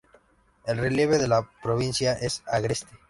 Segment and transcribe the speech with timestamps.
[0.65, 2.89] El relieve de la provincia es agreste.